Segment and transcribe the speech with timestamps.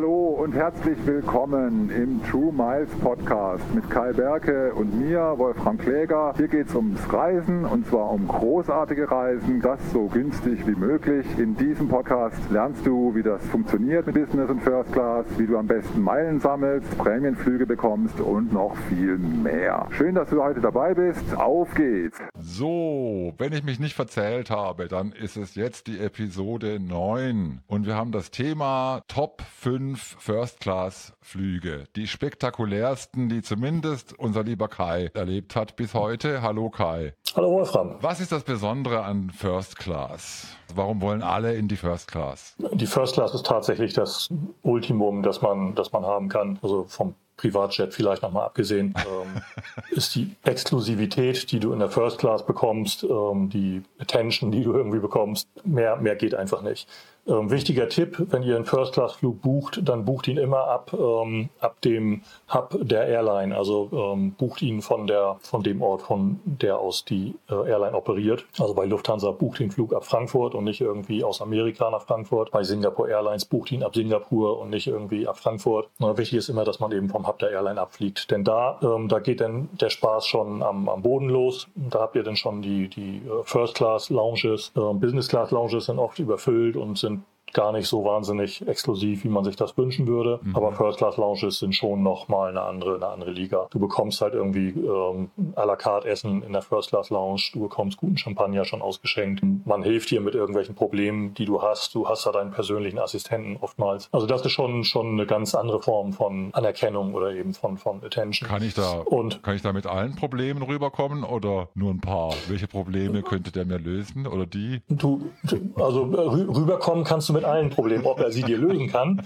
[0.00, 6.32] hallo und herzlich willkommen im True Miles Podcast mit Kai Berke und mir, Wolfram Kläger.
[6.38, 11.26] Hier geht es ums Reisen und zwar um großartige Reisen, das so günstig wie möglich.
[11.36, 15.58] In diesem Podcast lernst du, wie das funktioniert mit Business und First Class, wie du
[15.58, 19.86] am besten Meilen sammelst, Prämienflüge bekommst und noch viel mehr.
[19.90, 21.36] Schön, dass du heute dabei bist.
[21.36, 22.18] Auf geht's!
[22.38, 27.86] So, wenn ich mich nicht verzählt habe, dann ist es jetzt die Episode 9 und
[27.86, 31.84] wir haben das Thema Top 5 First-Class-Flüge.
[31.96, 36.42] Die spektakulärsten, die zumindest unser lieber Kai erlebt hat bis heute.
[36.42, 37.14] Hallo Kai.
[37.34, 37.96] Hallo Wolfram.
[38.00, 40.56] Was ist das Besondere an First Class?
[40.74, 42.56] Warum wollen alle in die First Class?
[42.72, 44.28] Die First Class ist tatsächlich das
[44.62, 46.58] Ultimum, das man, das man haben kann.
[46.62, 49.42] Also vom Privatjet vielleicht nochmal abgesehen, ähm,
[49.90, 54.74] ist die Exklusivität, die du in der First Class bekommst, ähm, die Attention, die du
[54.74, 56.86] irgendwie bekommst, mehr, mehr geht einfach nicht.
[57.26, 61.80] Ähm, wichtiger Tipp, wenn ihr einen First-Class-Flug bucht, dann bucht ihn immer ab, ähm, ab
[61.82, 63.54] dem Hub der Airline.
[63.54, 67.94] Also ähm, bucht ihn von, der, von dem Ort, von der aus die äh, Airline
[67.94, 68.46] operiert.
[68.58, 72.50] Also bei Lufthansa bucht den Flug ab Frankfurt und nicht irgendwie aus Amerika nach Frankfurt.
[72.50, 75.88] Bei Singapore Airlines bucht ihn ab Singapur und nicht irgendwie ab Frankfurt.
[75.98, 78.30] Und wichtig ist immer, dass man eben vom Hub der Airline abfliegt.
[78.30, 81.68] Denn da, ähm, da geht dann der Spaß schon am, am Boden los.
[81.74, 84.72] Da habt ihr dann schon die, die äh, First-Class-Lounges.
[84.76, 89.56] Äh, Business-Class-Lounges sind oft überfüllt und sind gar nicht so wahnsinnig exklusiv, wie man sich
[89.56, 90.40] das wünschen würde.
[90.42, 90.56] Mhm.
[90.56, 93.66] Aber First Class Lounges sind schon nochmal eine andere, eine andere Liga.
[93.70, 97.50] Du bekommst halt irgendwie ähm, à la carte Essen in der First Class Lounge.
[97.52, 99.42] Du bekommst guten Champagner schon ausgeschenkt.
[99.64, 101.94] Man hilft dir mit irgendwelchen Problemen, die du hast.
[101.94, 104.08] Du hast da deinen persönlichen Assistenten oftmals.
[104.12, 108.02] Also das ist schon, schon eine ganz andere Form von Anerkennung oder eben von, von
[108.04, 108.48] Attention.
[108.48, 112.34] Kann ich da, Und, kann ich da mit allen Problemen rüberkommen oder nur ein paar?
[112.48, 114.80] Welche Probleme könnte der mir lösen oder die?
[114.88, 115.30] Du,
[115.76, 119.22] also rüberkommen kannst du mit mit allen Problemen, ob er sie dir lösen kann.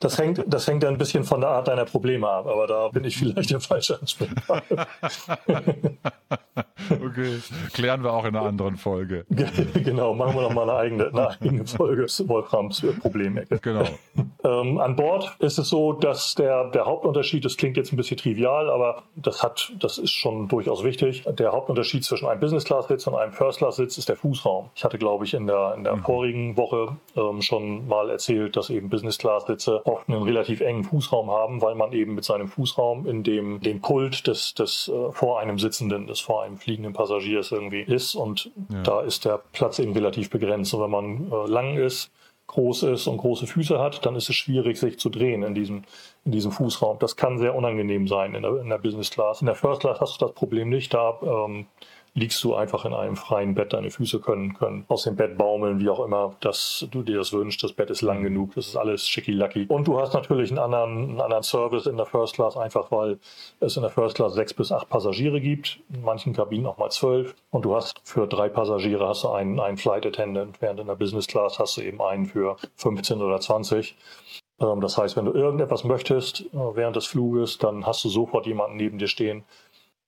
[0.00, 3.04] Das hängt, das hängt ein bisschen von der Art deiner Probleme ab, aber da bin
[3.04, 4.86] ich vielleicht der falsche Ansprechpartner.
[6.90, 7.38] Okay,
[7.72, 9.24] klären wir auch in einer anderen Folge.
[9.74, 13.58] Genau, machen wir noch mal eine eigene, eine eigene Folge Wolframs Problemecke.
[13.58, 13.84] Genau.
[14.44, 18.16] Ähm, an Bord ist es so, dass der, der Hauptunterschied, das klingt jetzt ein bisschen
[18.16, 21.24] trivial, aber das hat, das ist schon durchaus wichtig.
[21.26, 24.70] Der Hauptunterschied zwischen einem Business-Class-Sitz und einem First-Class-Sitz ist der Fußraum.
[24.74, 26.02] Ich hatte, glaube ich, in der, in der mhm.
[26.02, 26.69] vorigen Woche
[27.16, 31.92] ähm, schon mal erzählt, dass eben Business-Class-Sitze oft einen relativ engen Fußraum haben, weil man
[31.92, 36.20] eben mit seinem Fußraum in dem, dem Pult des, des äh, vor einem Sitzenden, des
[36.20, 38.82] vor einem fliegenden Passagiers irgendwie ist und ja.
[38.82, 40.74] da ist der Platz eben relativ begrenzt.
[40.74, 42.10] Und wenn man äh, lang ist,
[42.50, 45.84] groß ist und große Füße hat, dann ist es schwierig, sich zu drehen in diesem,
[46.24, 46.98] in diesem Fußraum.
[46.98, 49.40] Das kann sehr unangenehm sein in der, in der Business Class.
[49.40, 50.92] In der First Class hast du das Problem nicht.
[50.92, 51.66] Da ähm,
[52.14, 53.72] liegst du einfach in einem freien Bett.
[53.72, 57.32] Deine Füße können, können aus dem Bett baumeln, wie auch immer, dass du dir das
[57.32, 57.62] wünschst.
[57.62, 58.54] Das Bett ist lang genug.
[58.54, 59.66] Das ist alles schicki-lucky.
[59.68, 63.18] Und du hast natürlich einen anderen, einen anderen Service in der First Class, einfach weil
[63.60, 65.80] es in der First Class sechs bis acht Passagiere gibt.
[65.92, 67.34] In manchen Kabinen auch mal zwölf.
[67.50, 70.96] Und du hast für drei Passagiere hast du einen, einen Flight Attendant, während in der
[70.96, 73.96] Business Class hast du eben einen für 15 oder 20.
[74.60, 78.46] Ähm, das heißt, wenn du irgendetwas möchtest äh, während des Fluges, dann hast du sofort
[78.46, 79.44] jemanden neben dir stehen,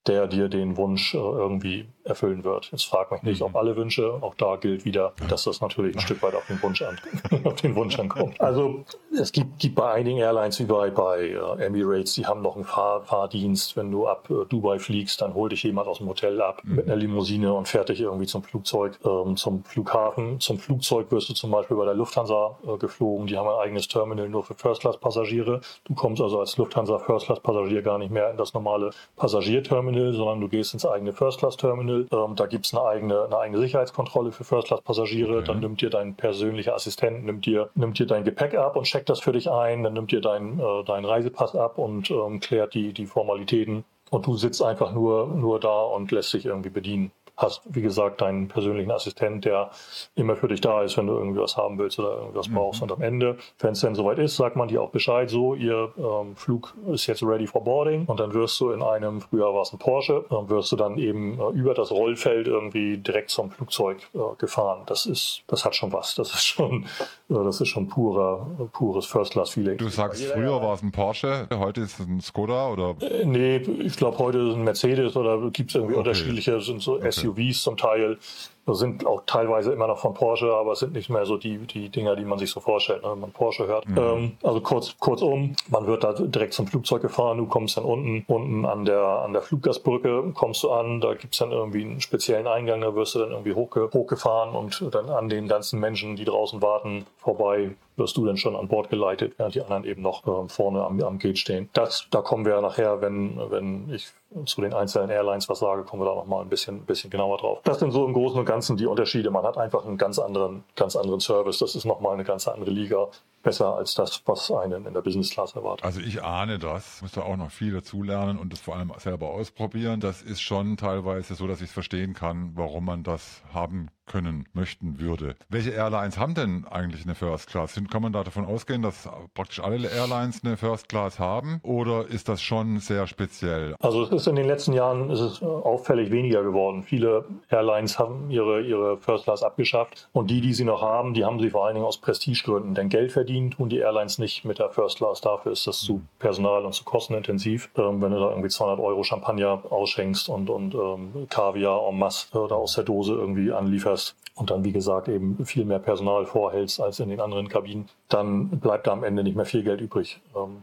[0.07, 2.71] der dir den Wunsch äh, irgendwie erfüllen wird.
[2.73, 3.57] Jetzt frag mich nicht, ob mhm.
[3.57, 6.83] alle Wünsche, auch da gilt wieder, dass das natürlich ein Stück weit auf den Wunsch,
[6.83, 6.99] an,
[7.45, 8.41] auf den Wunsch ankommt.
[8.41, 8.85] Also
[9.17, 12.65] es gibt, gibt bei einigen Airlines wie bei, bei äh, Emirates, die haben noch einen
[12.65, 13.77] Fahr Fahrdienst.
[13.77, 16.75] Wenn du ab äh, Dubai fliegst, dann holt dich jemand aus dem Hotel ab mhm.
[16.77, 20.41] mit einer Limousine und fährt dich irgendwie zum Flugzeug, ähm, zum Flughafen.
[20.41, 23.29] Zum Flugzeug wirst du zum Beispiel bei der Lufthansa äh, geflogen.
[23.29, 25.61] Die haben ein eigenes Terminal nur für First-Class-Passagiere.
[25.85, 30.41] Du kommst also als Lufthansa First-Class-Passagier gar nicht mehr in das normale Passagierterminal Terminal, sondern
[30.41, 32.07] du gehst ins eigene First-Class-Terminal.
[32.11, 35.39] Ähm, da gibt es eine eigene, eine eigene Sicherheitskontrolle für First-Class-Passagiere.
[35.39, 35.47] Okay.
[35.47, 39.09] Dann nimmt dir dein persönlicher Assistent, nimmt dir, nimmt dir dein Gepäck ab und checkt
[39.09, 39.83] das für dich ein.
[39.83, 43.85] Dann nimmt dir dein, äh, dein Reisepass ab und ähm, klärt die, die Formalitäten.
[44.11, 48.21] Und du sitzt einfach nur, nur da und lässt dich irgendwie bedienen hast, wie gesagt,
[48.21, 49.71] deinen persönlichen Assistent, der
[50.15, 52.55] immer für dich da ist, wenn du irgendwie was haben willst oder irgendwas mhm.
[52.55, 52.83] brauchst.
[52.83, 55.93] Und am Ende, wenn es denn soweit ist, sagt man dir auch Bescheid, so, ihr
[55.97, 59.63] ähm, Flug ist jetzt ready for boarding und dann wirst du in einem, früher war
[59.63, 63.51] es ein Porsche, dann wirst du dann eben äh, über das Rollfeld irgendwie direkt zum
[63.51, 64.83] Flugzeug äh, gefahren.
[64.87, 66.15] Das ist, das hat schon was.
[66.15, 66.85] Das ist schon,
[67.29, 69.79] äh, das ist schon purer, pures First-Class-Feeling.
[69.79, 72.95] Du sagst, früher war es ein Porsche, heute ist es ein Skoda oder?
[73.01, 76.01] Äh, nee, ich glaube, heute ist ein Mercedes oder gibt es irgendwie okay.
[76.01, 77.05] unterschiedliche, sind so okay.
[77.33, 78.19] SUVs zum Teil.
[78.67, 81.59] Das sind auch teilweise immer noch von Porsche, aber es sind nicht mehr so die,
[81.59, 83.89] die Dinger, die man sich so vorstellt, ne, wenn man Porsche hört.
[83.89, 83.99] Mhm.
[83.99, 88.25] Ähm, also kurz, kurzum, man wird da direkt zum Flugzeug gefahren, du kommst dann unten,
[88.29, 92.47] unten an der, an der Fluggastbrücke kommst du an, da gibt's dann irgendwie einen speziellen
[92.47, 96.25] Eingang, da wirst du dann irgendwie hochge hochgefahren und dann an den ganzen Menschen, die
[96.25, 100.27] draußen warten, vorbei wirst du dann schon an Bord geleitet, während die anderen eben noch
[100.27, 101.69] äh, vorne am, am Gate stehen.
[101.73, 104.09] Das, da kommen wir nachher, wenn, wenn ich
[104.47, 107.39] zu den einzelnen Airlines was sage, kommen wir da nochmal ein bisschen, ein bisschen genauer
[107.39, 107.61] drauf.
[107.65, 109.31] Das sind so im Großen und Ganzen die Unterschiede.
[109.31, 111.59] Man hat einfach einen ganz anderen, ganz anderen Service.
[111.59, 113.09] Das ist nochmal eine ganz andere Liga.
[113.43, 115.85] Besser als das, was einen in der Business Class erwartet.
[115.85, 119.31] Also ich ahne das, muss da auch noch viel dazulernen und das vor allem selber
[119.31, 119.99] ausprobieren.
[119.99, 124.47] Das ist schon teilweise so, dass ich es verstehen kann, warum man das haben können,
[124.53, 125.37] möchten würde.
[125.49, 127.81] Welche Airlines haben denn eigentlich eine First Class?
[127.91, 132.29] Kann man da davon ausgehen, dass praktisch alle Airlines eine First Class haben oder ist
[132.29, 133.75] das schon sehr speziell?
[133.81, 136.83] Also es ist in den letzten Jahren ist es auffällig weniger geworden.
[136.83, 141.25] Viele Airlines haben ihre, ihre First Class abgeschafft und die, die sie noch haben, die
[141.25, 142.75] haben sie vor allen Dingen aus Prestigegründen.
[142.75, 145.23] Denn Geld verdienen tun die Airlines nicht mit der First Class.
[145.23, 147.71] Dafür ist das zu personal- und zu kostenintensiv.
[147.77, 152.39] Ähm, wenn du da irgendwie 200 Euro Champagner ausschenkst und, und ähm, Kaviar en masse
[152.39, 156.27] oder aus der Dose irgendwie anlieferst, hast und dann, wie gesagt, eben viel mehr Personal
[156.27, 159.81] vorhältst als in den anderen Kabinen, dann bleibt da am Ende nicht mehr viel Geld
[159.81, 160.21] übrig.
[160.37, 160.63] Ähm,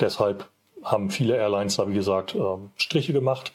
[0.00, 0.48] deshalb
[0.82, 3.52] haben viele Airlines da, wie gesagt, ähm, Striche gemacht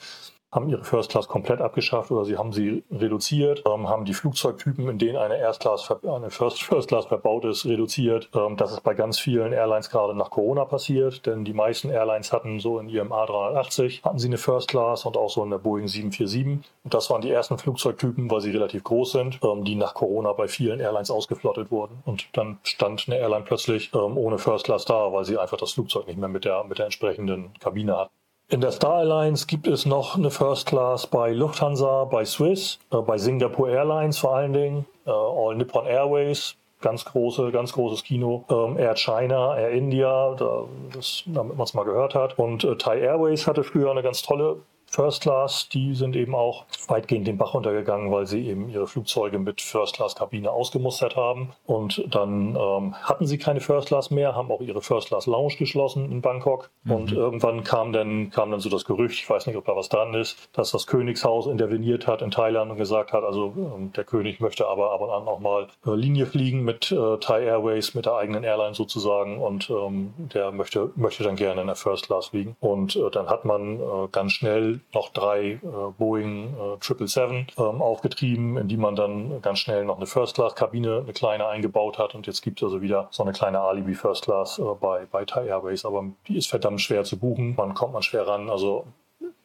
[0.56, 4.88] haben ihre First Class komplett abgeschafft oder sie haben sie reduziert, ähm, haben die Flugzeugtypen,
[4.88, 8.30] in denen eine Erst Class, eine First, First Class verbaut ist, reduziert.
[8.34, 12.31] Ähm, das ist bei ganz vielen Airlines gerade nach Corona passiert, denn die meisten Airlines
[12.31, 15.57] hatten so in ihrem A380 hatten sie eine First Class und auch so in der
[15.57, 16.69] Boeing 747.
[16.84, 20.31] Und das waren die ersten Flugzeugtypen, weil sie relativ groß sind, ähm, die nach Corona
[20.31, 22.02] bei vielen Airlines ausgeflottet wurden.
[22.06, 25.74] Und dann stand eine Airline plötzlich ähm, ohne First Class da, weil sie einfach das
[25.74, 28.12] Flugzeug nicht mehr mit der, mit der entsprechenden Kabine hatten.
[28.47, 32.97] In der Star Alliance gibt es noch eine First Class bei Lufthansa, bei Swiss, äh,
[32.97, 38.45] bei Singapore Airlines vor allen Dingen, äh, All Nippon Airways, ganz große, ganz großes Kino,
[38.50, 42.38] ähm, Air China, Air India, da, das, damit man es mal gehört hat.
[42.38, 44.57] Und äh, Thai Airways hatte früher eine ganz tolle
[44.95, 49.39] First Class, die sind eben auch weitgehend den Bach untergegangen, weil sie eben ihre Flugzeuge
[49.39, 51.51] mit First Class Kabine ausgemustert haben.
[51.65, 55.56] Und dann ähm, hatten sie keine First Class mehr, haben auch ihre First Class Lounge
[55.59, 56.69] geschlossen in Bangkok.
[56.86, 56.92] Mhm.
[56.94, 59.89] Und irgendwann kam dann, kam dann so das Gerücht, ich weiß nicht, ob da was
[59.89, 64.06] dran ist, dass das Königshaus interveniert hat in Thailand und gesagt hat, also ähm, der
[64.06, 67.95] König möchte aber ab und an auch mal äh, Linie fliegen mit äh, Thai Airways,
[67.95, 69.42] mit der eigenen Airline sozusagen.
[69.42, 72.56] Und ähm, der möchte, möchte dann gerne in der First Class fliegen.
[72.62, 75.59] Und äh, dann hat man äh, ganz schnell noch drei äh,
[75.97, 81.13] Boeing äh, 777 ähm, aufgetrieben, in die man dann ganz schnell noch eine First-Class-Kabine, eine
[81.13, 82.15] kleine eingebaut hat.
[82.15, 85.25] Und jetzt gibt es also wieder so eine kleine Alibi First Class äh, bei, bei
[85.25, 85.85] Thai Airways.
[85.85, 87.55] Aber die ist verdammt schwer zu buchen.
[87.55, 88.49] Man kommt man schwer ran.
[88.49, 88.85] Also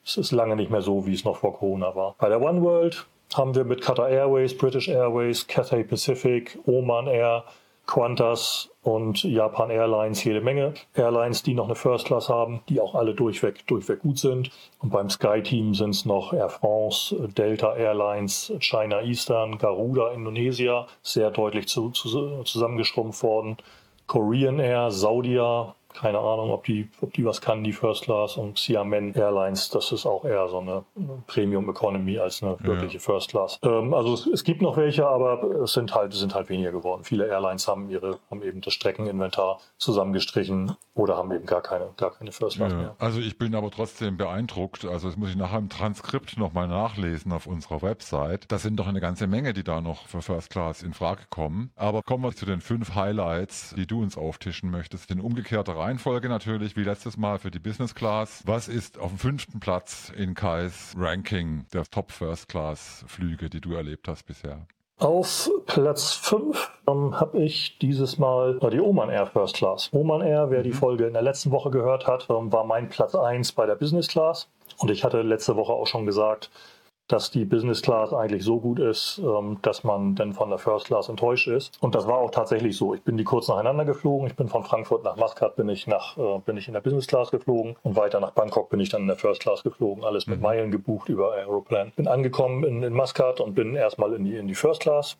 [0.04, 2.14] es ist lange nicht mehr so, wie es noch vor Corona war.
[2.18, 7.44] Bei der One World haben wir mit Qatar Airways, British Airways, Cathay Pacific, Oman Air,
[7.90, 12.94] Qantas und Japan Airlines jede Menge Airlines, die noch eine First Class haben, die auch
[12.94, 14.50] alle durchweg, durchweg gut sind.
[14.78, 20.86] Und beim Sky Team sind es noch Air France, Delta Airlines, China Eastern, Garuda Indonesia,
[21.02, 23.56] sehr deutlich zu, zu, zusammengeschrumpft worden.
[24.06, 28.54] Korean Air, Saudia, keine Ahnung, ob die, ob die was kann, die First Class und
[28.54, 30.84] Xiamen Airlines, das ist auch eher so eine
[31.26, 33.00] Premium Economy als eine wirkliche ja.
[33.00, 33.58] First Class.
[33.62, 37.04] Ähm, also es, es, gibt noch welche, aber es sind halt, sind halt weniger geworden.
[37.04, 42.12] Viele Airlines haben ihre, haben eben das Streckeninventar zusammengestrichen oder haben eben gar keine, gar
[42.12, 42.78] keine First Class ja.
[42.78, 42.96] mehr.
[42.98, 44.84] Also ich bin aber trotzdem beeindruckt.
[44.84, 48.50] Also das muss ich nachher im Transkript nochmal nachlesen auf unserer Website.
[48.52, 51.70] Das sind doch eine ganze Menge, die da noch für First Class in Frage kommen.
[51.76, 55.10] Aber kommen wir zu den fünf Highlights, die du uns auftischen möchtest.
[55.10, 58.42] In umgekehrter Reihenfolge natürlich, wie letztes Mal für die Business Class.
[58.44, 63.62] Was ist auf dem fünften Platz in Kais Ranking der Top First Class Flüge, die
[63.62, 64.66] du erlebt hast bisher?
[64.98, 69.88] Auf Platz 5 ähm, habe ich dieses Mal äh, die Oman Air First Class.
[69.92, 70.74] Oman Air, wer die mhm.
[70.74, 74.08] Folge in der letzten Woche gehört hat, ähm, war mein Platz 1 bei der Business
[74.08, 74.50] Class.
[74.76, 76.50] Und ich hatte letzte Woche auch schon gesagt,
[77.12, 80.86] dass die Business Class eigentlich so gut ist, ähm, dass man dann von der First
[80.86, 81.76] Class enttäuscht ist.
[81.80, 82.94] Und das war auch tatsächlich so.
[82.94, 84.26] Ich bin die kurz nacheinander geflogen.
[84.26, 87.06] Ich bin von Frankfurt nach Maskat bin ich nach äh, bin ich in der Business
[87.06, 90.04] Class geflogen und weiter nach Bangkok bin ich dann in der First Class geflogen.
[90.04, 90.42] Alles mit mhm.
[90.42, 91.92] Meilen gebucht über Aeroplan.
[91.96, 95.16] Bin angekommen in, in Maskat und bin erstmal in die in die First Class.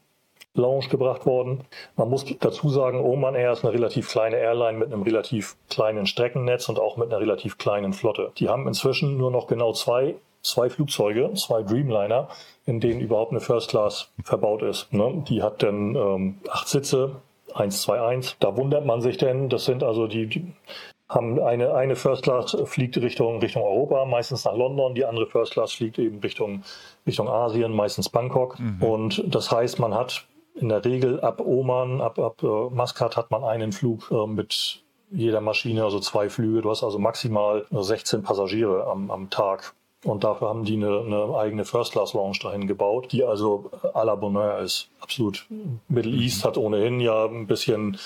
[0.54, 1.61] Lounge gebracht worden.
[1.97, 6.06] Man muss dazu sagen, Oman Air ist eine relativ kleine Airline mit einem relativ kleinen
[6.06, 8.32] Streckennetz und auch mit einer relativ kleinen Flotte.
[8.38, 12.28] Die haben inzwischen nur noch genau zwei zwei Flugzeuge, zwei Dreamliner,
[12.66, 14.92] in denen überhaupt eine First Class verbaut ist.
[14.92, 15.25] Ne?
[15.28, 17.16] Die hat dann ähm, acht Sitze,
[17.49, 18.37] 121.
[18.40, 20.52] Da wundert man sich denn, das sind also die, die
[21.09, 25.52] haben eine, eine First Class fliegt Richtung, Richtung Europa, meistens nach London, die andere First
[25.52, 26.62] Class fliegt eben Richtung,
[27.06, 28.59] Richtung Asien, meistens Bangkok.
[28.61, 28.82] Mhm.
[28.82, 33.30] Und das heißt, man hat in der Regel ab Oman, ab, ab äh, Maskat hat
[33.30, 36.62] man einen Flug äh, mit jeder Maschine, also zwei Flüge.
[36.62, 39.75] Du hast also maximal 16 Passagiere am, am Tag.
[40.04, 44.59] Und dafür haben die eine, eine eigene First-Class-Lounge dahin gebaut, die also à la Bonheur
[44.61, 44.88] ist.
[45.00, 45.47] Absolut.
[45.88, 47.99] Middle East hat ohnehin ja ein bisschen,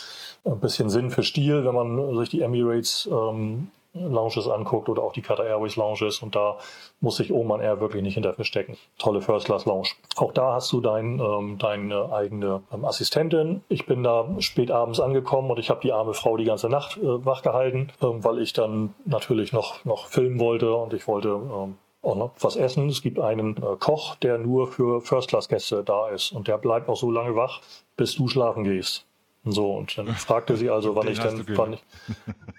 [0.45, 5.13] ein bisschen Sinn für Stil, wenn man sich die Emirates ähm, Lounges anguckt oder auch
[5.13, 6.59] die Qatar Airways Lounges und da
[7.01, 8.77] muss sich Oman Air wirklich nicht hinter verstecken.
[8.99, 9.91] Tolle First Class Lounge.
[10.17, 13.63] Auch da hast du dein, ähm, deine eigene ähm, Assistentin.
[13.69, 16.97] Ich bin da spät abends angekommen und ich habe die arme Frau die ganze Nacht
[16.97, 21.29] äh, wach gehalten, ähm, weil ich dann natürlich noch, noch filmen wollte und ich wollte
[21.29, 22.89] ähm, auch noch was essen.
[22.89, 26.59] Es gibt einen äh, Koch, der nur für First Class Gäste da ist und der
[26.59, 27.61] bleibt auch so lange wach,
[27.97, 29.07] bis du schlafen gehst.
[29.45, 31.83] So, und dann fragte sie also, wann ich dann, wann ich,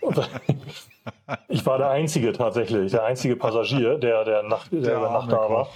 [1.48, 5.32] ich war der Einzige tatsächlich, der einzige Passagier, der, der, Nacht, der, der über Nacht
[5.32, 5.70] da war.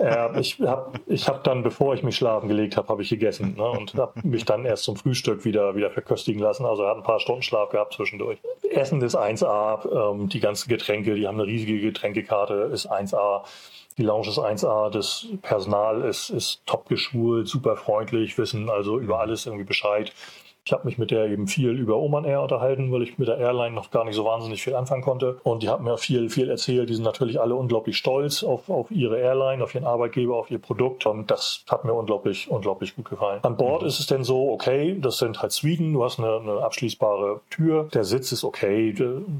[0.00, 3.54] Äh, ich habe ich hab dann, bevor ich mich schlafen gelegt habe, habe ich gegessen
[3.56, 6.66] ne, und habe mich dann erst zum Frühstück wieder, wieder verköstigen lassen.
[6.66, 8.38] Also er hat ein paar Stunden Schlaf gehabt zwischendurch.
[8.70, 13.44] Essen ist 1A, ähm, die ganzen Getränke, die haben eine riesige Getränkekarte, ist 1A.
[13.96, 19.20] Die Lounge ist 1A, das Personal ist, ist top geschult, super freundlich, wissen also über
[19.20, 20.12] alles irgendwie Bescheid.
[20.66, 23.36] Ich habe mich mit der eben viel über Oman Air unterhalten, weil ich mit der
[23.36, 25.38] Airline noch gar nicht so wahnsinnig viel anfangen konnte.
[25.42, 26.88] Und die haben mir viel, viel erzählt.
[26.88, 30.58] Die sind natürlich alle unglaublich stolz auf, auf ihre Airline, auf ihren Arbeitgeber, auf ihr
[30.58, 31.04] Produkt.
[31.04, 33.40] Und das hat mir unglaublich, unglaublich gut gefallen.
[33.42, 33.88] An Bord mhm.
[33.88, 35.92] ist es denn so, okay, das sind halt Sweden.
[35.92, 37.90] Du hast eine, eine abschließbare Tür.
[37.92, 38.94] Der Sitz ist okay.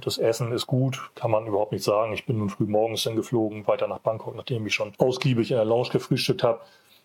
[0.04, 1.10] Das Essen ist gut.
[1.14, 2.12] Kann man überhaupt nicht sagen.
[2.12, 5.56] Ich bin nun früh morgens dann geflogen, weiter nach Bangkok, nachdem ich schon ausgiebig in
[5.56, 6.60] der Lounge gefrühstückt habe.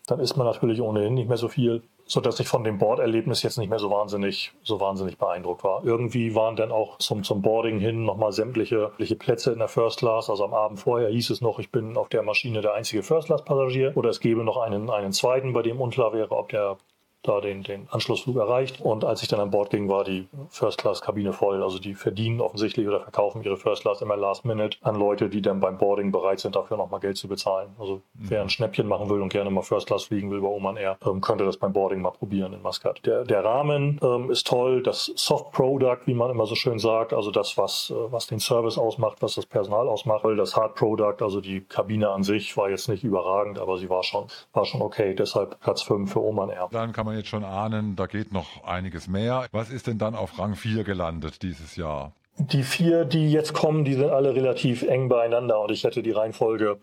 [0.06, 3.44] Dann isst man natürlich ohnehin nicht mehr so viel so dass ich von dem Borderlebnis
[3.44, 5.84] jetzt nicht mehr so wahnsinnig, so wahnsinnig beeindruckt war.
[5.84, 10.00] Irgendwie waren dann auch zum, zum Boarding hin nochmal sämtliche, sämtliche Plätze in der First
[10.00, 10.28] Class.
[10.28, 13.28] Also am Abend vorher hieß es noch, ich bin auf der Maschine der einzige First
[13.28, 16.78] Class Passagier oder es gäbe noch einen, einen zweiten, bei dem unklar wäre, ob der
[17.22, 18.80] da den, den Anschlussflug erreicht.
[18.80, 21.62] Und als ich dann an Bord ging, war die First-Class-Kabine voll.
[21.62, 25.60] Also die verdienen offensichtlich oder verkaufen ihre First-Class immer last minute an Leute, die dann
[25.60, 27.74] beim Boarding bereit sind, dafür nochmal Geld zu bezahlen.
[27.78, 28.00] Also mhm.
[28.14, 31.20] wer ein Schnäppchen machen will und gerne mal First-Class fliegen will bei Oman Air, ähm,
[31.20, 33.04] könnte das beim Boarding mal probieren in Muscat.
[33.04, 37.30] Der, der Rahmen ähm, ist toll, das Soft-Product, wie man immer so schön sagt, also
[37.30, 40.24] das, was, äh, was den Service ausmacht, was das Personal ausmacht.
[40.36, 44.26] Das Hard-Product, also die Kabine an sich, war jetzt nicht überragend, aber sie war schon,
[44.52, 45.14] war schon okay.
[45.14, 46.68] Deshalb Platz 5 für Oman Air.
[46.70, 49.46] Dann kann man jetzt schon ahnen, da geht noch einiges mehr.
[49.52, 52.12] Was ist denn dann auf Rang 4 gelandet dieses Jahr?
[52.38, 56.12] Die vier, die jetzt kommen, die sind alle relativ eng beieinander und ich hätte die
[56.12, 56.78] Reihenfolge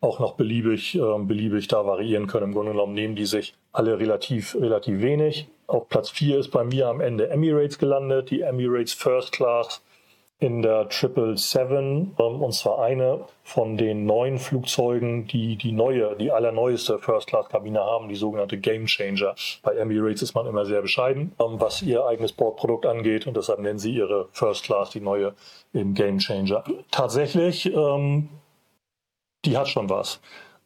[0.00, 2.46] auch noch beliebig, äh, beliebig da variieren können.
[2.46, 5.48] Im Grunde genommen nehmen die sich alle relativ, relativ wenig.
[5.66, 9.82] Auf Platz 4 ist bei mir am Ende Emirates gelandet, die Emirates First Class
[10.40, 16.32] in der 777 ähm, und zwar eine von den neuen Flugzeugen, die die neue, die
[16.32, 19.34] allerneueste First-Class-Kabine haben, die sogenannte Game Changer.
[19.62, 23.60] Bei Emirates ist man immer sehr bescheiden, ähm, was ihr eigenes Bordprodukt angeht und deshalb
[23.60, 25.34] nennen sie ihre First Class die neue
[25.74, 26.64] im Game Changer.
[26.90, 28.30] Tatsächlich, ähm,
[29.44, 30.20] die hat schon was.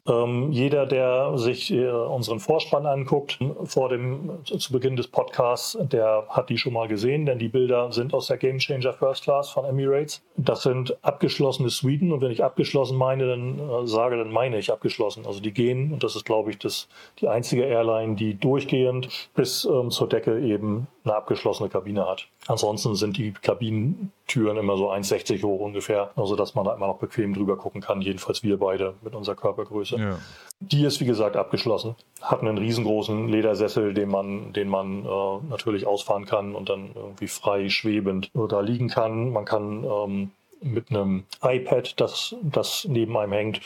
[0.06, 6.26] Ähm, jeder, der sich äh, unseren Vorspann anguckt vor dem zu Beginn des Podcasts, der
[6.28, 9.48] hat die schon mal gesehen, denn die Bilder sind aus der Game Changer First Class
[9.48, 10.22] von Emirates.
[10.36, 14.70] Das sind abgeschlossene Sweden und wenn ich abgeschlossen meine, dann äh, sage, dann meine ich
[14.70, 15.24] abgeschlossen.
[15.26, 16.86] Also die gehen und das ist, glaube ich, das
[17.20, 22.28] die einzige Airline, die durchgehend bis ähm, zur Decke eben eine abgeschlossene Kabine hat.
[22.46, 26.98] Ansonsten sind die Kabinentüren immer so 1,60 hoch ungefähr, also dass man da immer noch
[26.98, 28.00] bequem drüber gucken kann.
[28.00, 29.96] Jedenfalls wir beide mit unserer Körpergröße.
[29.96, 30.18] Ja.
[30.60, 35.86] Die ist wie gesagt abgeschlossen, hat einen riesengroßen Ledersessel, den man, den man äh, natürlich
[35.86, 39.30] ausfahren kann und dann irgendwie frei schwebend da liegen kann.
[39.30, 40.30] Man kann ähm,
[40.64, 43.60] mit einem iPad, das, das neben einem hängt,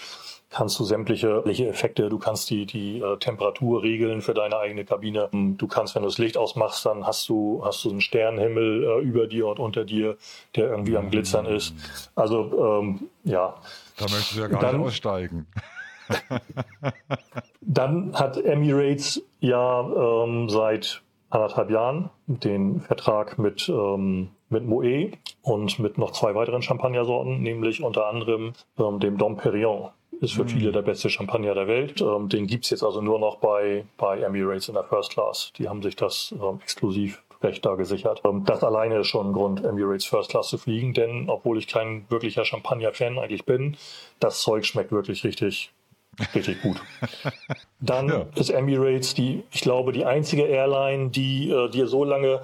[0.51, 5.29] kannst du sämtliche Effekte, du kannst die, die äh, Temperatur regeln für deine eigene Kabine.
[5.33, 9.01] Du kannst, wenn du das Licht ausmachst, dann hast du, hast du einen Sternenhimmel äh,
[9.03, 10.17] über dir und unter dir,
[10.57, 11.75] der irgendwie am Glitzern ist.
[12.15, 13.57] Also, ähm, ja.
[13.99, 15.47] Da möchtest du ja gar dann, nicht aussteigen.
[17.61, 25.79] dann hat Emirates ja ähm, seit anderthalb Jahren den Vertrag mit, ähm, mit Moët und
[25.79, 30.71] mit noch zwei weiteren Champagnersorten, nämlich unter anderem ähm, dem Dom Perignon ist für viele
[30.71, 30.73] mhm.
[30.73, 32.01] der beste Champagner der Welt.
[32.01, 35.53] Ähm, den gibt's jetzt also nur noch bei, bei Emirates in der First Class.
[35.59, 38.23] Die haben sich das ähm, exklusiv Recht da gesichert.
[38.25, 41.69] Ähm, das alleine ist schon ein Grund, Emirates First Class zu fliegen, denn obwohl ich
[41.69, 43.77] kein wirklicher Champagner-Fan eigentlich bin,
[44.19, 45.73] das Zeug schmeckt wirklich richtig,
[46.35, 46.81] richtig gut.
[47.81, 48.27] Dann ja.
[48.35, 52.41] ist Emirates die, ich glaube, die einzige Airline, die, äh, die so lange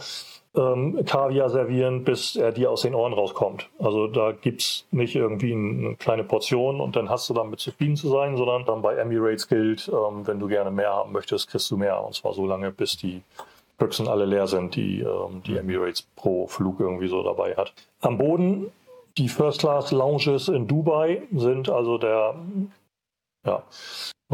[0.56, 3.68] ähm, Kaviar servieren, bis er dir aus den Ohren rauskommt.
[3.78, 8.08] Also da gibt's nicht irgendwie eine kleine Portion und dann hast du damit zufrieden zu
[8.08, 11.76] sein, sondern dann bei Emirates gilt, ähm, wenn du gerne mehr haben möchtest, kriegst du
[11.76, 12.02] mehr.
[12.04, 13.22] Und zwar so lange, bis die
[13.78, 17.72] Büchsen alle leer sind, die ähm, die Emirates pro Flug irgendwie so dabei hat.
[18.00, 18.70] Am Boden
[19.16, 22.34] die First Class Lounges in Dubai sind also der
[23.44, 23.62] ja,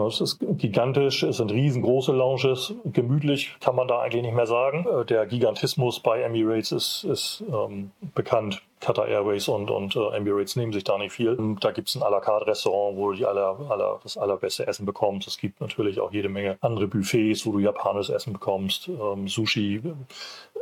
[0.07, 4.87] es ist gigantisch, es sind riesengroße Lounges, gemütlich kann man da eigentlich nicht mehr sagen.
[4.87, 8.63] Äh, der Gigantismus bei Emirates ist, ist ähm, bekannt.
[8.81, 11.37] Qatar Airways und, und äh, Emirates nehmen sich da nicht viel.
[11.61, 14.87] Da gibt es ein à la carte Restaurant, wo du aller, aller, das allerbeste Essen
[14.87, 15.29] bekommst.
[15.29, 19.83] Es gibt natürlich auch jede Menge andere Buffets, wo du japanisches Essen bekommst, ähm, Sushi,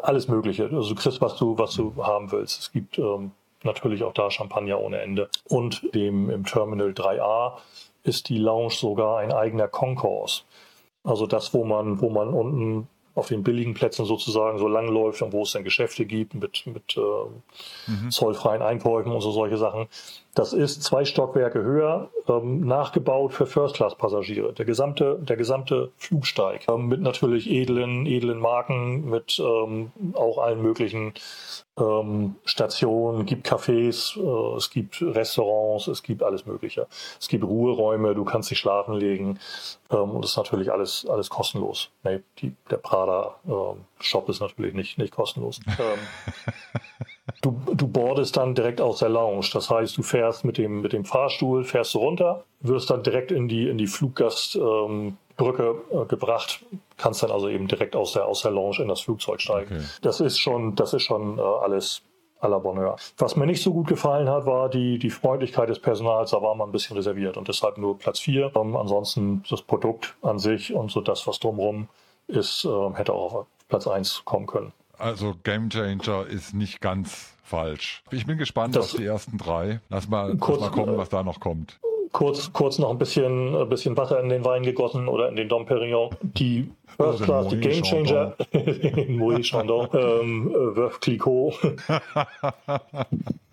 [0.02, 0.64] alles Mögliche.
[0.64, 2.60] Also du kriegst, was du, was du haben willst.
[2.60, 3.30] Es gibt ähm,
[3.62, 5.28] natürlich auch da Champagner ohne Ende.
[5.48, 7.58] Und dem im Terminal 3a
[8.08, 10.42] ist die Lounge sogar ein eigener Concourse.
[11.04, 12.88] Also das, wo man, wo man unten
[13.18, 16.96] auf den billigen Plätzen sozusagen so langläuft und wo es dann Geschäfte gibt mit, mit
[16.96, 18.10] äh, mhm.
[18.10, 19.88] zollfreien Einkäufen und so solche Sachen.
[20.34, 24.52] Das ist zwei Stockwerke höher, ähm, nachgebaut für First-Class-Passagiere.
[24.52, 30.62] Der gesamte, der gesamte Flugsteig ähm, mit natürlich edlen, edlen Marken, mit ähm, auch allen
[30.62, 31.12] möglichen
[31.78, 36.86] ähm, Stationen, gibt Cafés, äh, es gibt Restaurants, es gibt alles Mögliche.
[37.20, 39.38] Es gibt Ruheräume, du kannst dich schlafen legen
[39.90, 41.90] ähm, und das ist natürlich alles, alles kostenlos.
[42.04, 45.60] Nee, die, der Prada-Shop äh, ist natürlich nicht, nicht kostenlos.
[45.78, 45.98] Ähm,
[47.40, 49.46] Du, du boardest dann direkt aus der Lounge.
[49.52, 53.30] Das heißt, du fährst mit dem, mit dem Fahrstuhl, fährst du runter, wirst dann direkt
[53.30, 56.64] in die, in die Fluggastbrücke ähm, äh, gebracht,
[56.98, 59.76] kannst dann also eben direkt aus der, aus der Lounge in das Flugzeug steigen.
[59.76, 59.84] Okay.
[60.02, 62.02] Das ist schon, das ist schon äh, alles
[62.40, 62.96] à la Bonheur.
[63.16, 66.30] Was mir nicht so gut gefallen hat, war die, die Freundlichkeit des Personals.
[66.30, 68.52] Da war man ein bisschen reserviert und deshalb nur Platz 4.
[68.54, 71.88] Ähm, ansonsten das Produkt an sich und so das, was drumherum
[72.26, 74.72] ist, äh, hätte auch auf Platz 1 kommen können.
[74.98, 78.02] Also Game Changer ist nicht ganz falsch.
[78.10, 79.80] Ich bin gespannt das auf die ersten drei.
[79.88, 81.78] Lass mal, kurz, lass mal kommen, was da noch kommt.
[82.12, 85.48] Kurz, kurz noch ein bisschen, ein bisschen Wasser in den Wein gegossen oder in den
[85.48, 86.10] Dom Perignon.
[86.22, 91.54] Die First Class, die Game Changer, Moët Chandon, ähm, Veuve Clicquot.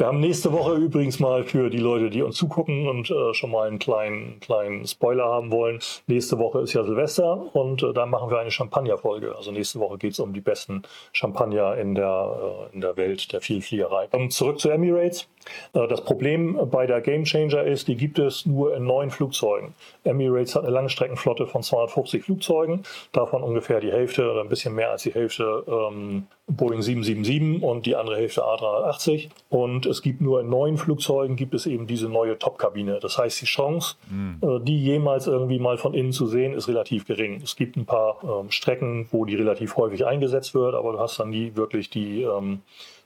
[0.00, 3.50] Wir haben nächste Woche übrigens mal für die Leute, die uns zugucken und äh, schon
[3.50, 5.78] mal einen kleinen, kleinen Spoiler haben wollen.
[6.06, 9.36] Nächste Woche ist ja Silvester und äh, da machen wir eine Champagner-Folge.
[9.36, 13.30] Also nächste Woche geht es um die besten Champagner in der, äh, in der Welt
[13.30, 14.08] der Vielfliegerei.
[14.12, 15.28] Um, zurück zu Emirates.
[15.74, 19.74] Äh, das Problem bei der Game Changer ist, die gibt es nur in neun Flugzeugen.
[20.04, 24.92] Emirates hat eine Langstreckenflotte von 250 Flugzeugen, davon ungefähr die Hälfte oder ein bisschen mehr
[24.92, 29.30] als die Hälfte ähm, Boeing 777 und die andere Hälfte A380.
[29.48, 32.98] Und es gibt nur in neun Flugzeugen gibt es eben diese neue Top-Kabine.
[33.00, 34.64] Das heißt, die Chance, mhm.
[34.64, 37.40] die jemals irgendwie mal von innen zu sehen, ist relativ gering.
[37.42, 41.18] Es gibt ein paar ähm, Strecken, wo die relativ häufig eingesetzt wird, aber du hast
[41.18, 42.60] dann nie wirklich die, ähm,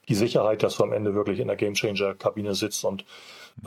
[0.09, 3.05] die Sicherheit, dass du am Ende wirklich in der Gamechanger-Kabine sitzt und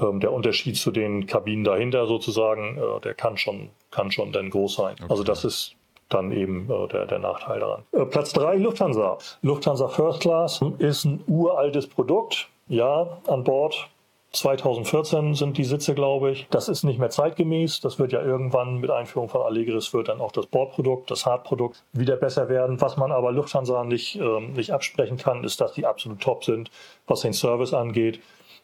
[0.01, 4.49] ähm, der Unterschied zu den Kabinen dahinter sozusagen, äh, der kann schon, kann schon dann
[4.49, 4.95] groß sein.
[4.99, 5.09] Okay.
[5.09, 5.76] Also das ist
[6.09, 7.83] dann eben äh, der, der Nachteil daran.
[7.91, 9.17] Äh, Platz drei Lufthansa.
[9.41, 12.49] Lufthansa First Class ist ein uraltes Produkt.
[12.67, 13.89] Ja, an Bord
[14.33, 16.47] 2014 sind die Sitze, glaube ich.
[16.49, 17.79] Das ist nicht mehr zeitgemäß.
[17.79, 21.83] Das wird ja irgendwann mit Einführung von Allegris wird dann auch das Bordprodukt, das Hardprodukt
[21.93, 22.79] wieder besser werden.
[22.81, 26.69] Was man aber Lufthansa nicht, ähm, nicht absprechen kann, ist, dass die absolut top sind,
[27.07, 28.19] was den Service angeht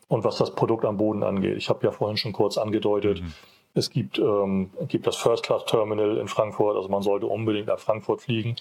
[0.09, 1.57] und was das Produkt am Boden angeht.
[1.57, 3.33] Ich habe ja vorhin schon kurz angedeutet, mhm.
[3.73, 7.79] Es gibt, ähm, gibt das First Class Terminal in Frankfurt, also man sollte unbedingt nach
[7.79, 8.55] Frankfurt fliegen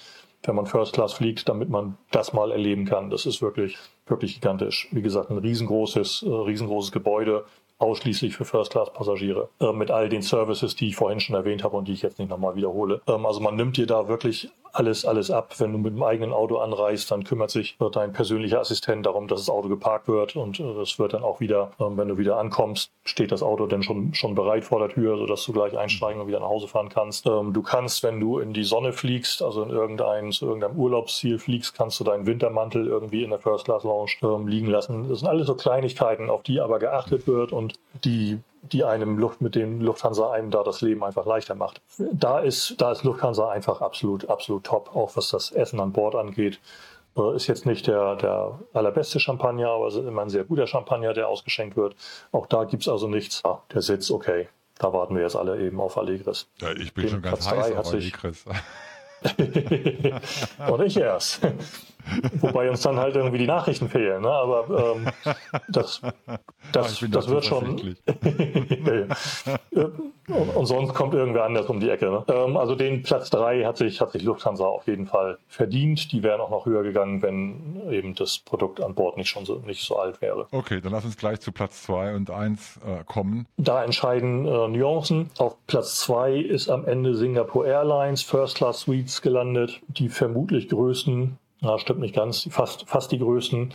[0.44, 3.11] wenn man First Class fliegt, damit man das mal erleben kann.
[3.11, 4.88] Das ist wirklich, wirklich gigantisch.
[4.90, 7.44] Wie gesagt, ein riesengroßes, äh, riesengroßes Gebäude,
[7.83, 11.88] ausschließlich für First-Class-Passagiere, äh, mit all den Services, die ich vorhin schon erwähnt habe und
[11.88, 13.01] die ich jetzt nicht nochmal wiederhole.
[13.07, 15.55] Ähm, also man nimmt dir da wirklich alles, alles ab.
[15.59, 19.40] Wenn du mit dem eigenen Auto anreist, dann kümmert sich dein persönlicher Assistent darum, dass
[19.40, 22.38] das Auto geparkt wird und äh, das wird dann auch wieder, ähm, wenn du wieder
[22.38, 26.21] ankommst, steht das Auto dann schon, schon bereit vor der Tür, sodass du gleich einsteigen
[26.21, 27.27] und wieder nach Hause fahren kannst.
[27.27, 31.38] Ähm, du kannst, wenn du in die Sonne fliegst, also in irgendein, zu irgendeinem Urlaubsziel
[31.38, 35.09] fliegst, kannst du deinen Wintermantel irgendwie in der First Class Lounge ähm, liegen lassen.
[35.09, 37.72] Das sind alles so Kleinigkeiten, auf die aber geachtet wird und
[38.05, 41.83] die die einem Luft mit dem Lufthansa einem da das Leben einfach leichter macht.
[41.99, 46.15] Da ist, da ist Lufthansa einfach absolut, absolut top, auch was das Essen an Bord
[46.15, 46.61] angeht.
[47.17, 51.13] Äh, ist jetzt nicht der, der allerbeste Champagner, aber ist immer ein sehr guter Champagner,
[51.13, 51.97] der ausgeschenkt wird.
[52.31, 53.45] Auch da gibt es also nichts.
[53.45, 54.49] Ah, der Sitz, okay.
[54.79, 56.49] Da warten wir jetzt alle eben auf Allegris.
[56.61, 58.45] Ja, ich bin Den schon ganz Platz heiß auf Allegris.
[60.69, 61.41] Und ich erst.
[62.41, 64.23] Wobei uns dann halt irgendwie die Nachrichten fehlen.
[64.23, 64.31] Ne?
[64.31, 65.09] Aber ähm,
[65.69, 66.01] das,
[66.73, 67.81] das, das wird schon.
[70.55, 72.11] und, sonst kommt irgendwer anders um die Ecke.
[72.11, 72.25] Ne?
[72.29, 76.12] Ähm, also den Platz 3 hat sich, hat sich Lufthansa auf jeden Fall verdient.
[76.12, 79.57] Die wären auch noch höher gegangen, wenn eben das Produkt an Bord nicht schon so,
[79.67, 80.47] nicht so alt wäre.
[80.53, 83.47] Okay, dann lass uns gleich zu Platz 2 und 1 äh, kommen.
[83.57, 85.31] Da entscheiden äh, Nuancen.
[85.38, 89.81] Auf Platz 2 ist am Ende Singapore Airlines First Class Suites gelandet.
[89.88, 92.48] Die vermutlich größten na, stimmt nicht ganz.
[92.51, 93.72] Fast, fast die größten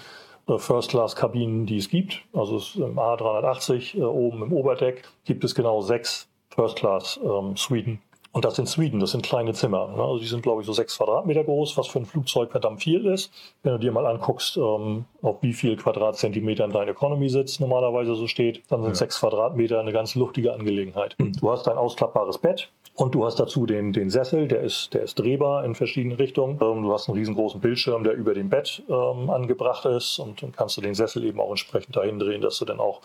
[0.47, 2.21] äh, First-Class-Kabinen, die es gibt.
[2.33, 7.91] Also es im A380 äh, oben im Oberdeck gibt es genau sechs First-Class-Suiten.
[7.93, 7.99] Ähm,
[8.33, 9.87] und das sind Suiten, das sind kleine Zimmer.
[9.87, 10.03] Ne?
[10.03, 13.05] Also die sind, glaube ich, so sechs Quadratmeter groß, was für ein Flugzeug verdammt viel
[13.07, 13.31] ist.
[13.63, 18.61] Wenn du dir mal anguckst, ähm, auf wie viel Quadratzentimetern dein Economy-Sitz normalerweise so steht,
[18.69, 18.95] dann sind ja.
[18.95, 21.15] sechs Quadratmeter eine ganz luftige Angelegenheit.
[21.17, 25.03] Du hast ein ausklappbares Bett, und du hast dazu den, den Sessel, der ist, der
[25.03, 26.53] ist drehbar in verschiedenen Richtungen.
[26.59, 30.51] Ähm, du hast einen riesengroßen Bildschirm, der über dem Bett ähm, angebracht ist und dann
[30.51, 33.01] kannst du den Sessel eben auch entsprechend dahin drehen, dass du dann auch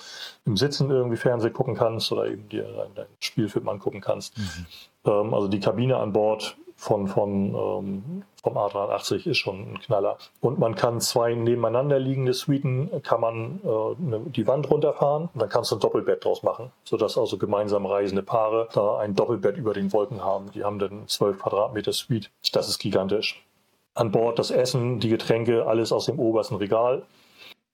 [0.47, 4.39] im Sitzen irgendwie Fernsehen gucken kannst oder eben dir deinen dein Spielfilm angucken kannst.
[4.39, 4.67] Mhm.
[5.05, 10.19] Ähm, also die Kabine an Bord von, von, ähm, vom A380 ist schon ein Knaller.
[10.41, 15.41] Und man kann zwei nebeneinander liegende Suiten, kann man äh, ne, die Wand runterfahren und
[15.41, 19.57] dann kannst du ein Doppelbett draus machen, sodass also gemeinsam reisende Paare da ein Doppelbett
[19.57, 20.51] über den Wolken haben.
[20.51, 22.33] Die haben dann 12 Quadratmeter Suite.
[22.53, 23.47] Das ist gigantisch.
[23.95, 27.05] An Bord das Essen, die Getränke, alles aus dem obersten Regal.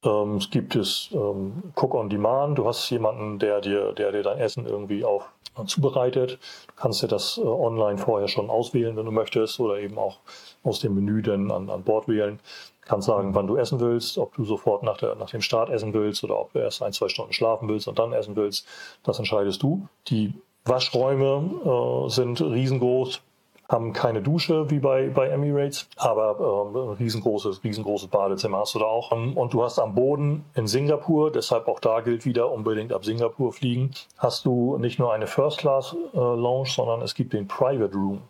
[0.04, 2.58] Ähm, es gibt es ähm, Cook on Demand.
[2.58, 5.30] Du hast jemanden, der dir, der dir dein Essen irgendwie auf
[5.66, 6.38] zubereitet.
[6.68, 10.18] Du kannst dir das äh, online vorher schon auswählen, wenn du möchtest, oder eben auch
[10.62, 12.38] aus dem Menü dann an, an Bord wählen.
[12.82, 15.70] Du kannst sagen, wann du essen willst, ob du sofort nach, der, nach dem Start
[15.70, 18.66] essen willst oder ob du erst ein, zwei Stunden schlafen willst und dann essen willst.
[19.02, 19.86] Das entscheidest du.
[20.08, 20.32] Die
[20.64, 23.20] Waschräume äh, sind riesengroß
[23.68, 28.86] haben keine Dusche wie bei, bei Emirates, aber ähm, riesengroßes, riesengroßes Badezimmer hast du da
[28.86, 29.12] auch.
[29.12, 33.04] Ähm, und du hast am Boden in Singapur, deshalb auch da gilt wieder unbedingt ab
[33.04, 37.46] Singapur fliegen, hast du nicht nur eine First Class äh, Lounge, sondern es gibt den
[37.46, 38.22] Private Room.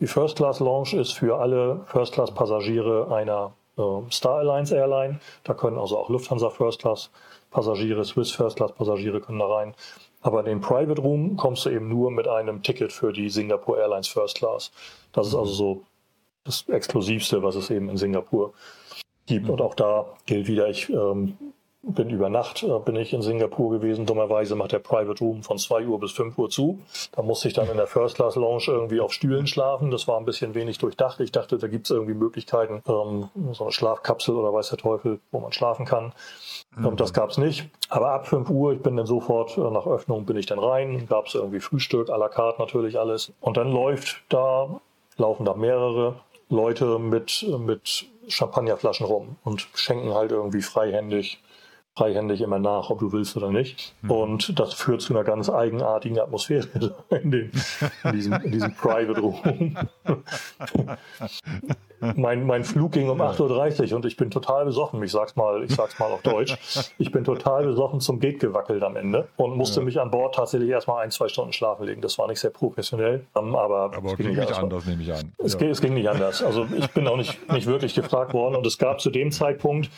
[0.00, 5.20] Die First Class Lounge ist für alle First Class Passagiere einer äh, Star Alliance Airline.
[5.44, 7.10] Da können also auch Lufthansa First Class
[7.50, 9.74] Passagiere, Swiss First Class Passagiere können da rein.
[10.22, 13.80] Aber in den Private Room kommst du eben nur mit einem Ticket für die Singapore
[13.80, 14.70] Airlines First Class.
[15.12, 15.82] Das ist also so
[16.44, 18.52] das Exklusivste, was es eben in Singapur
[19.26, 19.48] gibt.
[19.48, 21.36] Und auch da gilt wieder, ich ähm,
[21.82, 24.04] bin über Nacht, äh, bin ich in Singapur gewesen.
[24.04, 26.80] Dummerweise macht der Private Room von 2 Uhr bis 5 Uhr zu.
[27.12, 29.90] Da musste ich dann in der First Class Lounge irgendwie auf Stühlen schlafen.
[29.90, 31.20] Das war ein bisschen wenig durchdacht.
[31.20, 35.20] Ich dachte, da gibt es irgendwie Möglichkeiten, ähm, so eine Schlafkapsel oder weiß der Teufel,
[35.30, 36.12] wo man schlafen kann.
[36.76, 36.96] Mhm.
[36.96, 37.68] Das gab es nicht.
[37.88, 41.06] Aber ab 5 Uhr, ich bin dann sofort äh, nach Öffnung, bin ich dann rein.
[41.08, 43.32] Gab es irgendwie Frühstück, à la carte natürlich alles.
[43.40, 44.80] Und dann läuft da,
[45.16, 46.16] laufen da mehrere
[46.48, 51.40] Leute mit, mit Champagnerflaschen rum und schenken halt irgendwie freihändig
[51.96, 53.94] freihändig immer nach, ob du willst oder nicht.
[54.02, 54.10] Mhm.
[54.10, 56.66] Und das führt zu einer ganz eigenartigen Atmosphäre
[57.10, 57.50] in, dem,
[58.04, 59.76] in, diesem, in diesem Private Room.
[62.16, 65.02] mein, mein Flug ging um 8.30 Uhr und ich bin total besoffen.
[65.02, 66.56] Ich sag's mal, ich sag's mal auf Deutsch.
[66.98, 69.84] Ich bin total besoffen zum Gate gewackelt am Ende und musste ja.
[69.84, 72.00] mich an Bord tatsächlich erstmal ein, zwei Stunden schlafen legen.
[72.00, 75.32] Das war nicht sehr professionell, ähm, aber, aber es ging nicht anders, nehme ich an.
[75.38, 75.68] Es, ja.
[75.68, 76.42] es ging nicht anders.
[76.42, 79.90] Also ich bin auch nicht, nicht wirklich gefragt worden und es gab zu dem Zeitpunkt,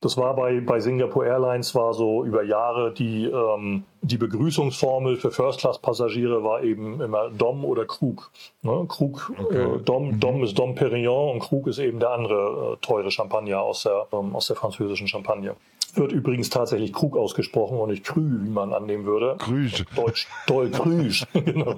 [0.00, 5.30] das war bei, bei Singapore Airlines, war so über Jahre die, ähm, die Begrüßungsformel für
[5.30, 8.30] First-Class-Passagiere war eben immer Dom oder Krug.
[8.62, 8.86] Ne?
[8.88, 9.62] Krug, okay.
[9.62, 10.20] äh, Dom, mhm.
[10.20, 14.06] Dom ist Dom Perignon und Krug ist eben der andere äh, teure Champagner aus der,
[14.12, 15.54] ähm, aus der französischen Champagne.
[15.96, 19.36] Wird übrigens tatsächlich Krug ausgesprochen und nicht Krü, wie man annehmen würde.
[19.38, 19.84] Krüsch.
[19.94, 21.76] Deutsch, Doll Krüsch, genau.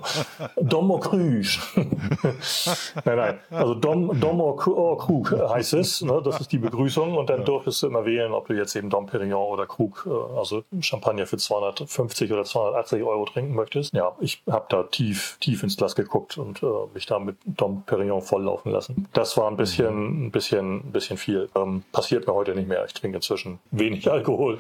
[0.57, 1.61] Domo Krüsch.
[3.04, 3.38] nein, nein.
[3.50, 4.57] Also Dom, Dom or
[4.98, 6.02] Krug heißt es.
[6.02, 6.20] Ne?
[6.24, 7.44] Das ist die Begrüßung und dann ja.
[7.44, 11.26] durftest du immer wählen, ob du jetzt eben Dom Perignon oder Krug, äh, also Champagner
[11.26, 13.94] für 250 oder 280 Euro trinken möchtest.
[13.94, 17.85] Ja, ich habe da tief, tief ins Glas geguckt und äh, mich da mit Dom
[17.87, 19.09] Perignon volllaufen lassen.
[19.12, 21.48] Das war ein bisschen, ein bisschen, ein bisschen viel.
[21.54, 22.85] Ähm, passiert mir heute nicht mehr.
[22.85, 24.59] Ich trinke inzwischen wenig Alkohol.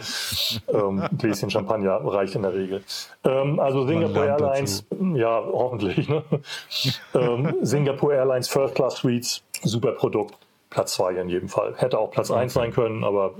[0.68, 2.82] ähm, ein Gläschen Champagner reicht in der Regel.
[3.24, 5.16] Ähm, also Singapore Airlines, dazu.
[5.16, 6.08] ja, hoffentlich.
[6.08, 6.22] Ne?
[7.14, 10.36] ähm, Singapore Airlines First Class Suites, super Produkt.
[10.70, 11.74] Platz 2 in jedem Fall.
[11.76, 13.34] Hätte auch Platz 1 sein können, aber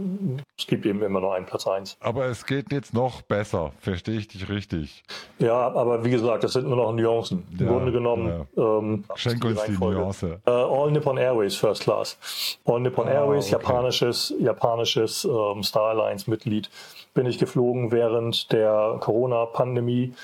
[0.57, 1.99] es gibt eben immer nur einen Platz 1.
[2.01, 5.03] Aber es geht jetzt noch besser, verstehe ich dich richtig.
[5.39, 7.47] Ja, aber wie gesagt, das sind nur noch Nuancen.
[7.53, 8.47] Im ja, Grunde genommen.
[8.57, 8.79] Ja.
[8.79, 10.41] Ähm, Schenk uns die, die Nuance.
[10.47, 12.17] Uh, All Nippon Airways First Class.
[12.65, 13.63] All Nippon ah, Airways, okay.
[13.63, 16.71] japanisches, japanisches ähm, Star Alliance Mitglied,
[17.15, 20.15] bin ich geflogen während der Corona-Pandemie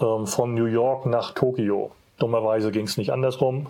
[0.00, 1.90] ähm, von New York nach Tokio.
[2.18, 3.66] Dummerweise ging es nicht andersrum.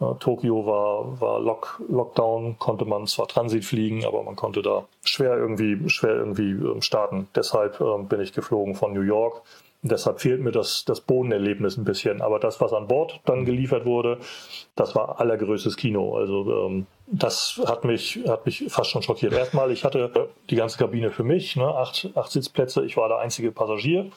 [0.00, 4.84] Äh, Tokio war, war Lock, Lockdown, konnte man zwar Transit fliegen, aber man konnte da
[5.02, 7.28] schwer irgendwie, schwer irgendwie ähm, starten.
[7.34, 9.42] Deshalb ähm, bin ich geflogen von New York.
[9.82, 12.20] Deshalb fehlt mir das, das Bodenerlebnis ein bisschen.
[12.20, 14.18] Aber das, was an Bord dann geliefert wurde,
[14.74, 16.16] das war allergrößtes Kino.
[16.16, 19.32] Also ähm, das hat mich, hat mich fast schon schockiert.
[19.32, 22.84] Erstmal, ich hatte die ganze Kabine für mich, ne, acht, acht Sitzplätze.
[22.84, 24.10] Ich war der einzige Passagier.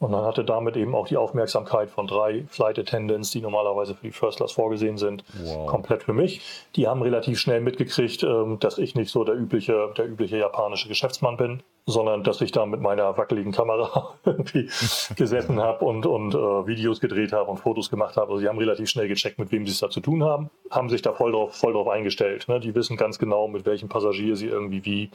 [0.00, 4.06] Und dann hatte damit eben auch die Aufmerksamkeit von drei Flight Attendants, die normalerweise für
[4.06, 5.66] die First Class vorgesehen sind, wow.
[5.66, 6.40] komplett für mich.
[6.74, 10.88] Die haben relativ schnell mitgekriegt, ähm, dass ich nicht so der übliche, der übliche japanische
[10.88, 14.70] Geschäftsmann bin, sondern dass ich da mit meiner wackeligen Kamera irgendwie
[15.16, 18.28] gesessen habe und, und uh, Videos gedreht habe und Fotos gemacht habe.
[18.28, 20.88] Also sie haben relativ schnell gecheckt, mit wem sie es da zu tun haben, haben
[20.88, 22.29] sich da voll drauf, voll drauf eingestellt.
[22.48, 22.60] Ne?
[22.60, 25.10] Die wissen ganz genau, mit welchem Passagier sie irgendwie wie,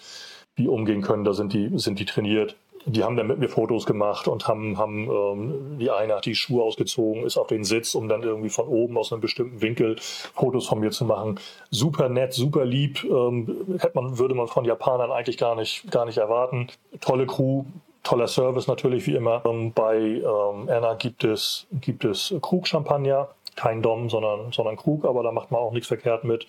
[0.55, 1.23] wie umgehen können.
[1.23, 4.77] Da sind die, sind die trainiert die haben dann mit mir Fotos gemacht und haben,
[4.77, 8.49] haben ähm, die eine hat die Schuhe ausgezogen, ist auf den Sitz, um dann irgendwie
[8.49, 11.39] von oben aus einem bestimmten Winkel Fotos von mir zu machen.
[11.71, 16.05] Super nett, super lieb, ähm, hätte man, würde man von Japanern eigentlich gar nicht, gar
[16.05, 16.67] nicht erwarten.
[17.01, 17.63] Tolle Crew,
[18.03, 19.41] toller Service natürlich wie immer.
[19.45, 25.23] Ähm, bei ähm, Anna gibt es, gibt es Krug-Champagner, kein Dom, sondern, sondern Krug, aber
[25.23, 26.45] da macht man auch nichts verkehrt mit.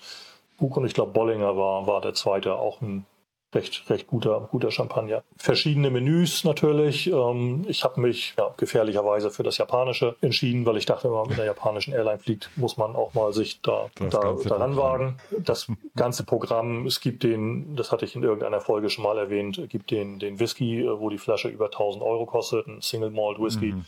[0.59, 3.07] Krug und ich glaube Bollinger war, war der zweite, auch ein
[3.55, 5.23] recht, recht guter, guter Champagner.
[5.37, 7.07] Verschiedene Menüs natürlich.
[7.09, 11.29] Ähm, ich habe mich ja, gefährlicherweise für das Japanische entschieden, weil ich dachte, wenn man
[11.29, 15.19] mit einer japanischen Airline fliegt, muss man auch mal sich da, da daran wagen.
[15.39, 19.61] Das ganze Programm, es gibt den, das hatte ich in irgendeiner Folge schon mal erwähnt,
[19.69, 23.39] gibt den, den Whisky, äh, wo die Flasche über 1000 Euro kostet, ein Single Malt
[23.39, 23.73] Whisky.
[23.73, 23.85] Mhm.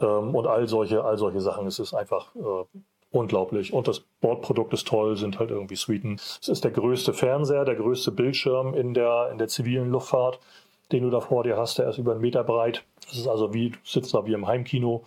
[0.00, 1.66] Ähm, und all solche, all solche Sachen.
[1.66, 2.78] Es ist einfach äh,
[3.14, 3.72] unglaublich.
[3.72, 6.16] Und das Bordprodukt ist toll, sind halt irgendwie Suiten.
[6.16, 10.40] Es ist der größte Fernseher, der größte Bildschirm in der, in der zivilen Luftfahrt,
[10.92, 11.78] den du da vor dir hast.
[11.78, 12.84] Der ist über einen Meter breit.
[13.06, 15.04] Das ist also wie, du sitzt da wie im Heimkino.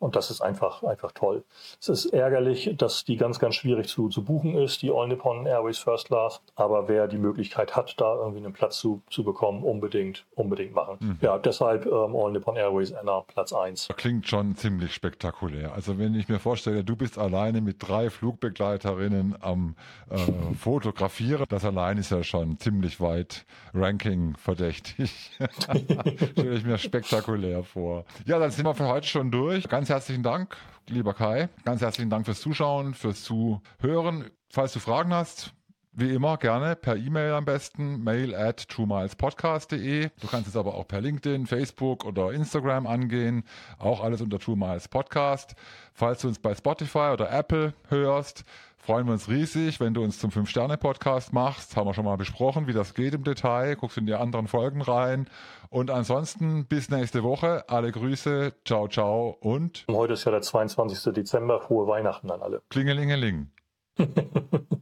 [0.00, 1.44] Und das ist einfach, einfach toll.
[1.78, 5.46] Es ist ärgerlich, dass die ganz, ganz schwierig zu, zu buchen ist, die All Nippon
[5.46, 6.40] Airways First Class.
[6.56, 10.96] Aber wer die Möglichkeit hat, da irgendwie einen Platz zu, zu bekommen, unbedingt, unbedingt machen.
[11.00, 11.18] Mhm.
[11.20, 13.88] Ja, deshalb ähm, All Nippon Airways Anna Platz 1.
[13.96, 15.74] Klingt schon ziemlich spektakulär.
[15.74, 19.76] Also wenn ich mir vorstelle, du bist alleine mit drei Flugbegleiterinnen am
[20.08, 20.16] äh,
[20.58, 25.32] Fotografieren, das allein ist ja schon ziemlich weit Ranking verdächtig.
[26.32, 28.06] Stelle ich mir spektakulär vor.
[28.24, 29.68] Ja, dann sind wir für heute schon durch.
[29.68, 30.56] Ganz herzlichen Dank,
[30.88, 31.48] lieber Kai.
[31.64, 34.30] Ganz herzlichen Dank fürs Zuschauen, fürs Zuhören.
[34.48, 35.52] Falls du Fragen hast,
[35.92, 40.10] wie immer gerne per E-Mail am besten, mail at truemilespodcast.de.
[40.20, 43.42] Du kannst es aber auch per LinkedIn, Facebook oder Instagram angehen.
[43.78, 45.54] Auch alles unter True Miles Podcast.
[45.92, 48.44] Falls du uns bei Spotify oder Apple hörst,
[48.80, 51.76] freuen wir uns riesig, wenn du uns zum 5-Sterne-Podcast machst.
[51.76, 53.76] Haben wir schon mal besprochen, wie das geht im Detail.
[53.76, 55.28] Guckst in die anderen Folgen rein.
[55.68, 57.64] Und ansonsten bis nächste Woche.
[57.68, 58.54] Alle Grüße.
[58.64, 59.84] Ciao, ciao und.
[59.90, 61.12] Heute ist ja der 22.
[61.12, 61.60] Dezember.
[61.60, 62.62] Frohe Weihnachten an alle.
[62.70, 63.50] Klingelingeling.